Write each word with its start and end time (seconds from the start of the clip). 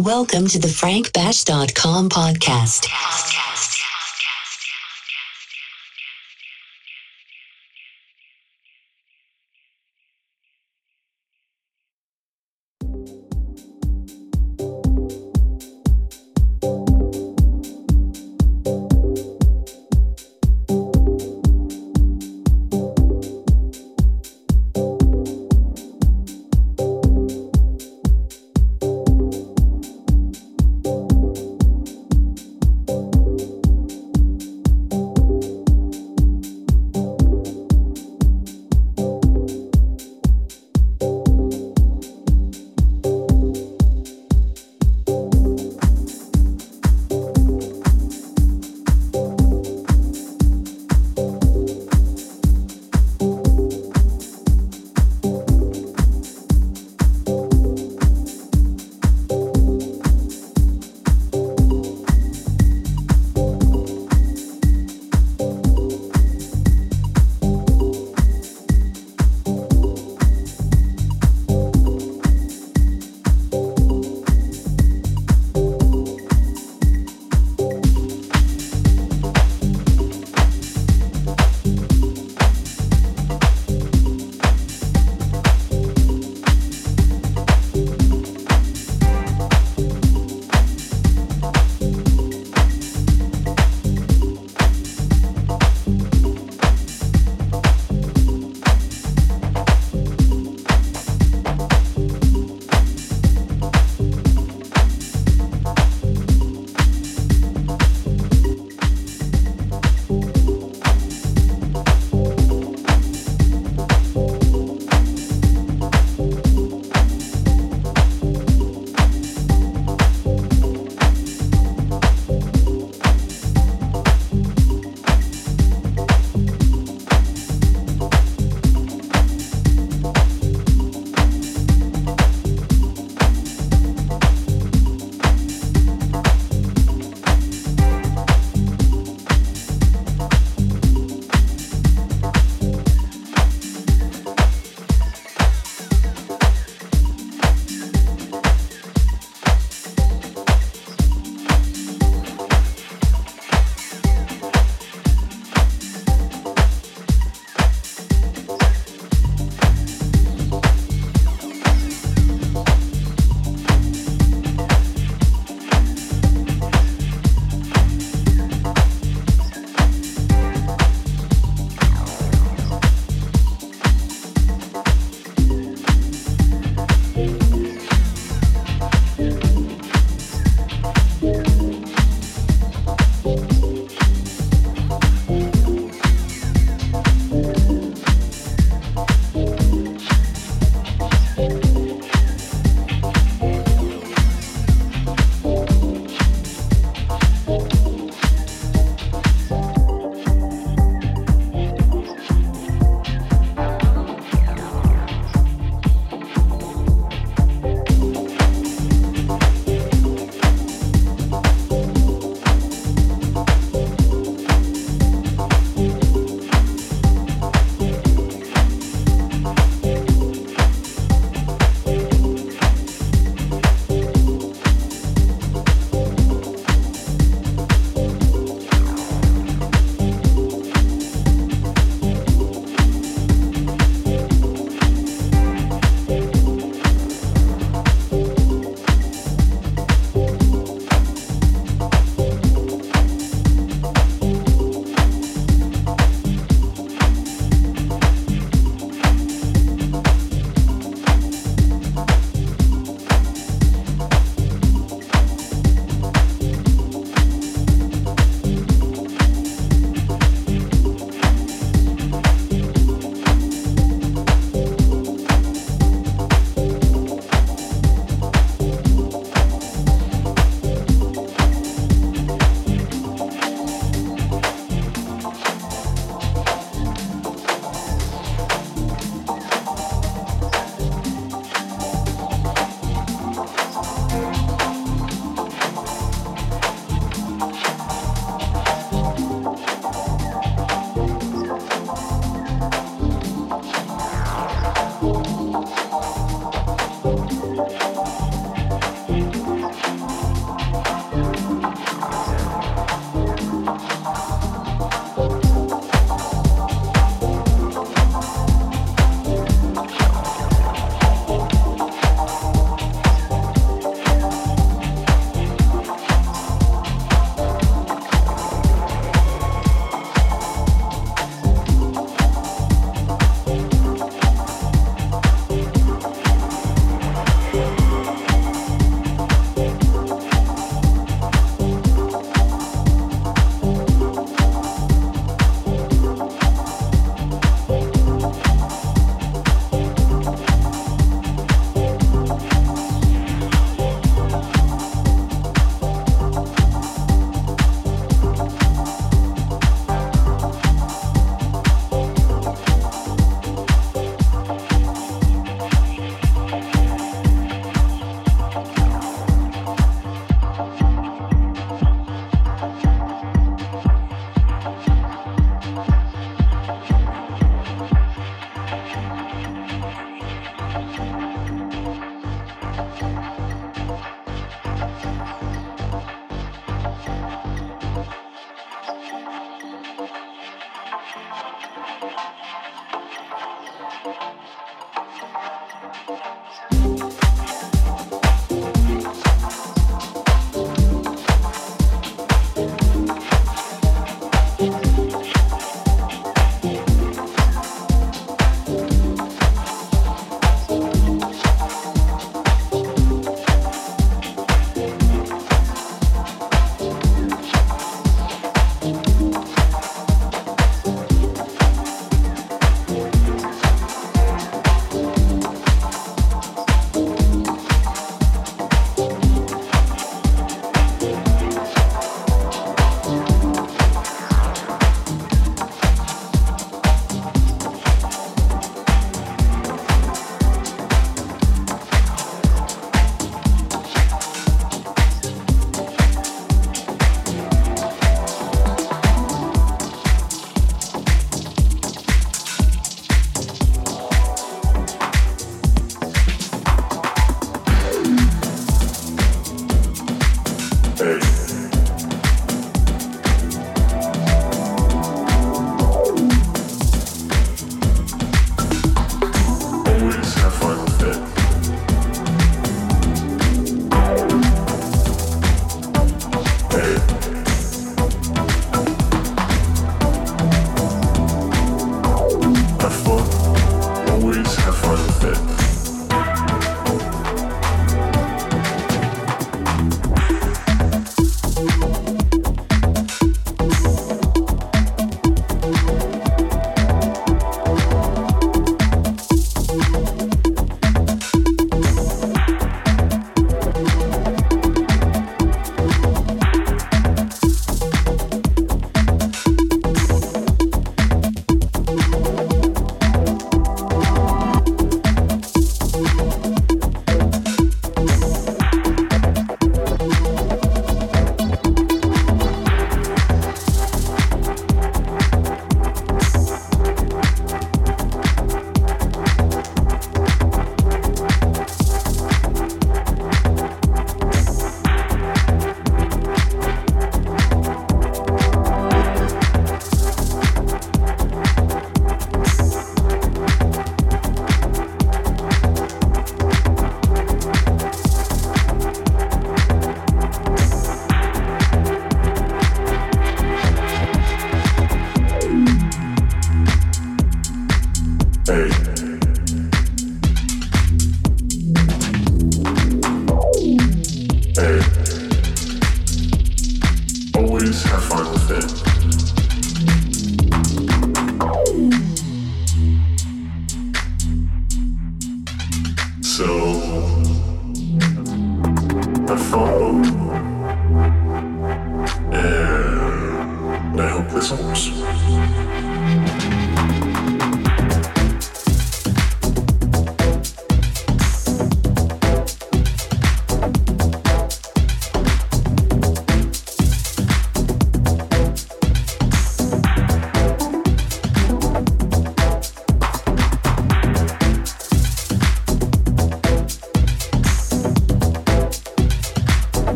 Welcome 0.00 0.48
to 0.48 0.58
the 0.58 0.66
frankbash.com 0.66 2.08
podcast. 2.08 2.86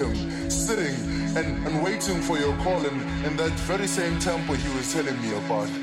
kingdom, 0.00 0.50
sitting 0.50 0.94
and, 1.36 1.66
and 1.66 1.82
waiting 1.82 2.20
for 2.20 2.38
your 2.38 2.56
calling 2.58 3.00
in 3.24 3.36
that 3.36 3.52
very 3.66 3.86
same 3.86 4.18
temple 4.18 4.54
he 4.54 4.76
was 4.76 4.92
telling 4.92 5.20
me 5.22 5.32
about. 5.36 5.79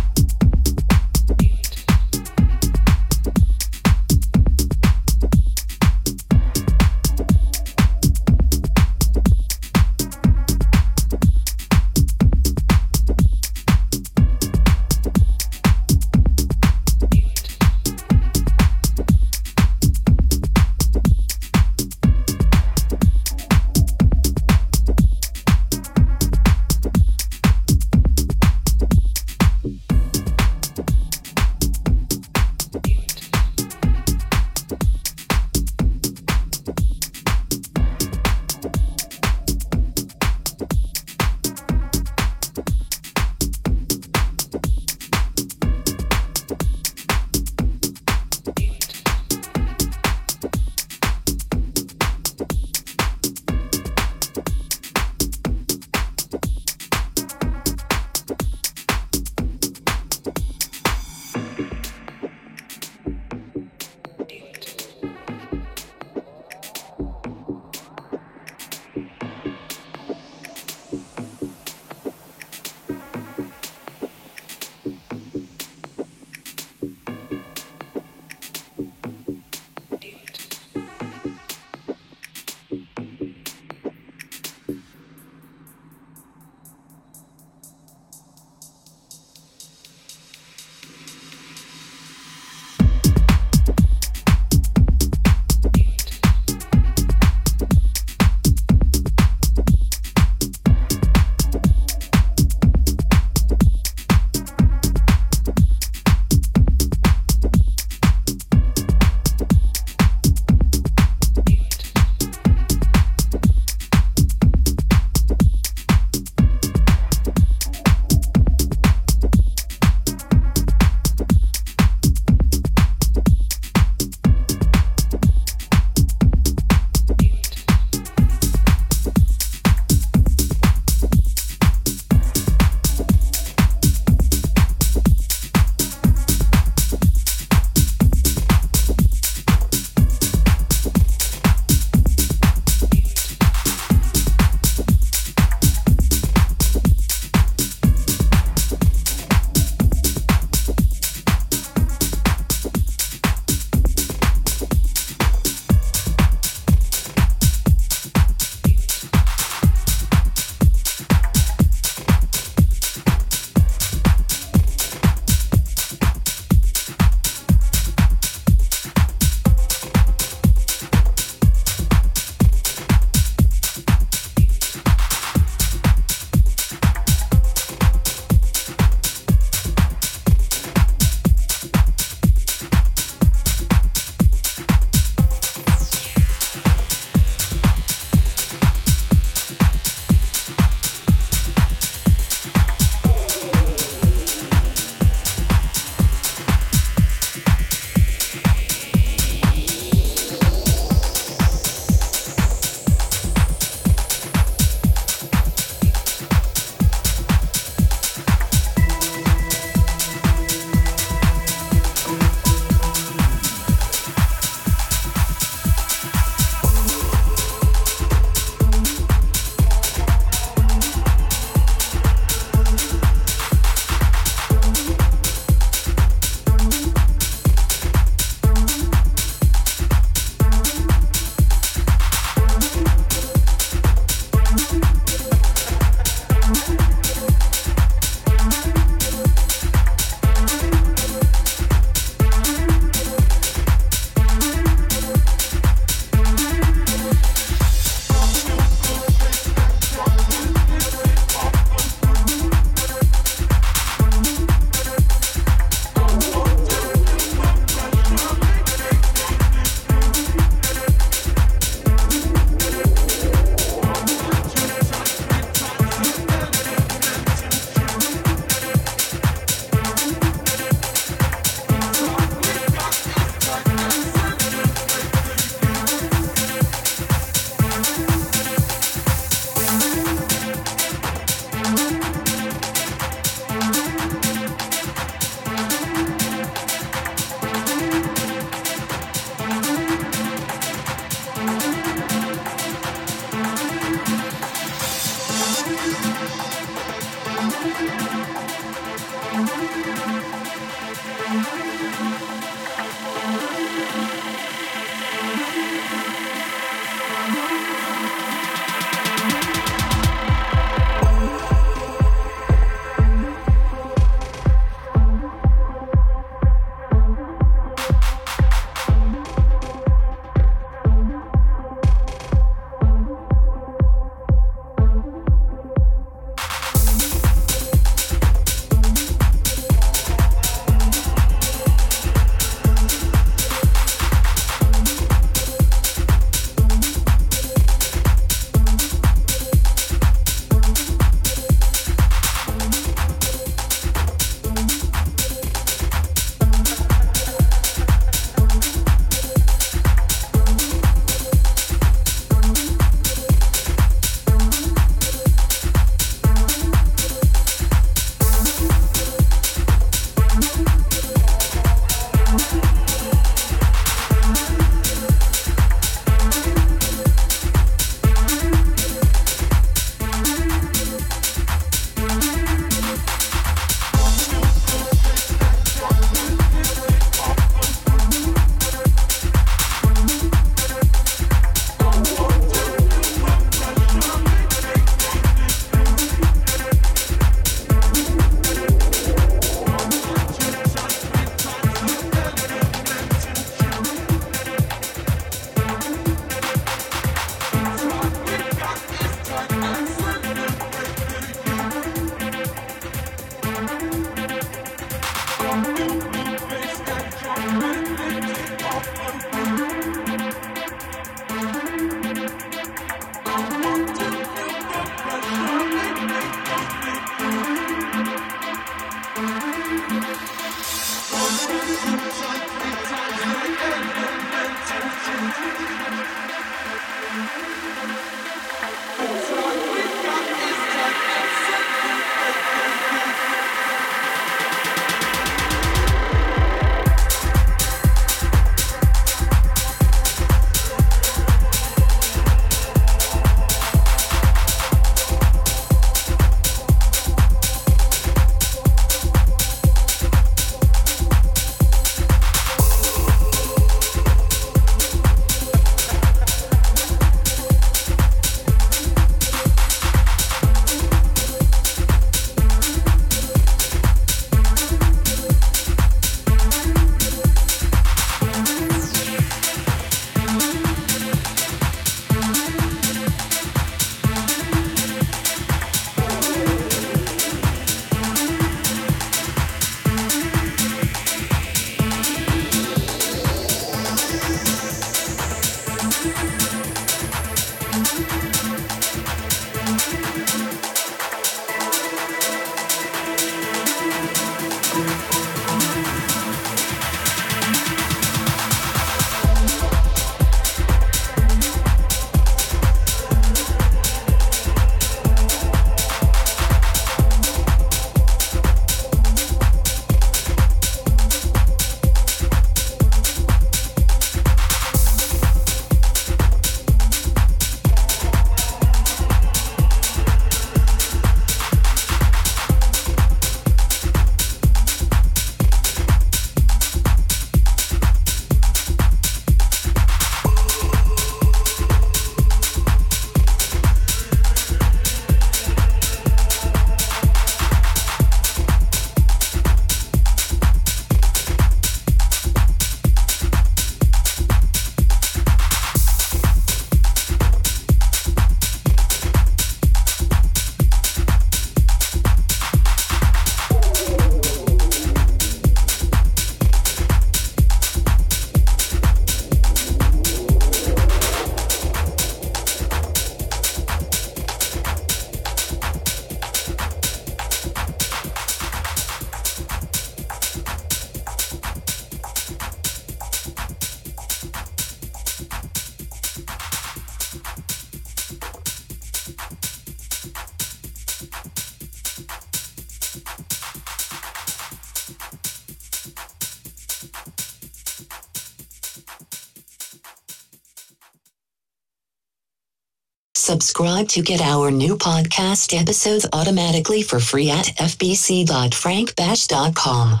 Subscribe 593.60 593.88
to 593.88 594.00
get 594.00 594.22
our 594.22 594.50
new 594.50 594.74
podcast 594.74 595.54
episodes 595.54 596.06
automatically 596.14 596.80
for 596.80 596.98
free 596.98 597.28
at 597.28 597.44
fbc.frankbash.com. 597.44 600.00